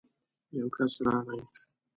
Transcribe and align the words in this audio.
يو 0.57 0.67
کس 0.75 0.91
راغی. 1.05 1.41